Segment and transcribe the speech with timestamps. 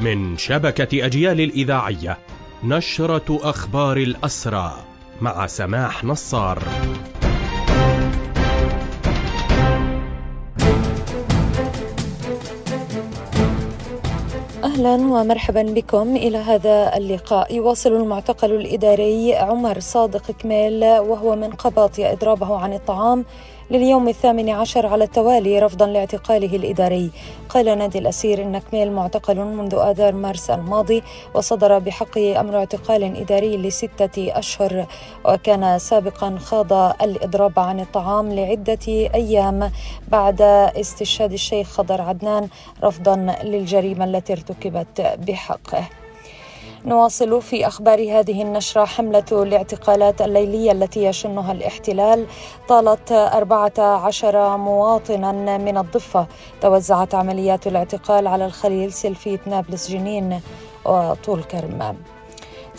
[0.00, 2.18] من شبكة أجيال الإذاعية
[2.64, 4.74] نشرة أخبار الأسرى
[5.20, 6.62] مع سماح نصار.
[14.64, 16.16] أهلا ومرحبا بكم.
[16.16, 23.24] إلى هذا اللقاء يواصل المعتقل الإداري عمر صادق كميل وهو من قباطيا إضرابه عن الطعام.
[23.70, 27.10] لليوم الثامن عشر على التوالي رفضا لاعتقاله الإداري.
[27.48, 31.02] قال نادي الأسير إن كميل معتقل منذ آذار مارس الماضي
[31.34, 34.86] وصدر بحقه أمر اعتقال إداري لستة أشهر.
[35.24, 39.70] وكان سابقا خاض الإضراب عن الطعام لعدة أيام
[40.08, 40.42] بعد
[40.80, 42.48] استشهاد الشيخ خضر عدنان
[42.84, 45.99] رفضا للجريمة التي ارتكبت بحقه.
[46.84, 52.26] نواصل في أخبار هذه النشرة حملة الاعتقالات الليلية التي يشنها الاحتلال.
[52.68, 56.26] طالت 14 مواطنا من الضفة.
[56.60, 60.40] توزعت عمليات الاعتقال على الخليل سلفيت نابلس جنين
[60.84, 61.96] وطول كرم.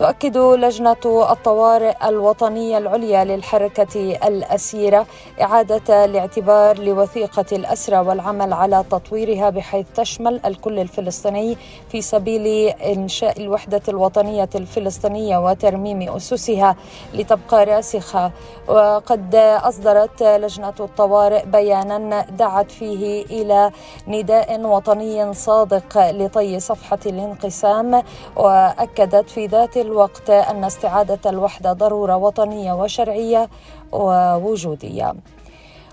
[0.02, 0.95] تؤكد لجنة
[1.31, 5.05] الطوارئ الوطنية العليا للحركة الأسيرة
[5.41, 11.57] إعادة الاعتبار لوثيقة الأسرى والعمل على تطويرها بحيث تشمل الكل الفلسطيني
[11.91, 16.75] في سبيل إنشاء الوحدة الوطنية الفلسطينية وترميم أسسها
[17.13, 18.31] لتبقى راسخة.
[18.67, 23.72] وقد أصدرت لجنة الطوارئ بيانا دعت فيه إلى
[24.07, 28.03] نداء وطني صادق لطي صفحة الانقسام
[28.35, 33.50] وأكدت في ذات الوقت أن استعادة الوحدة ضرورة وطنية وشرعية
[33.92, 35.14] ووجودية.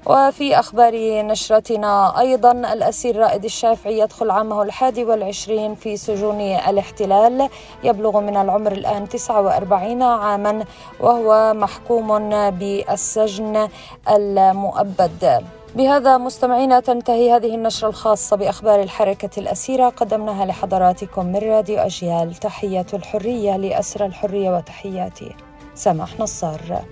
[0.07, 7.49] وفي أخبار نشرتنا أيضا الأسير رائد الشافعي يدخل عامه الحادي والعشرين في سجون الاحتلال
[7.85, 10.65] يبلغ من العمر الآن 49 عاما
[11.01, 13.69] وهو محكوم بالسجن
[14.09, 15.45] المؤبد.
[15.77, 19.89] بهذا مستمعينا تنتهي هذه النشرة الخاصة بأخبار الحركة الأسيرة.
[19.89, 22.35] قدمناها لحضراتكم من راديو أجيال.
[22.35, 25.35] تحية الحرية لأسر الحرية وتحياتي.
[25.75, 26.83] سماح نصار.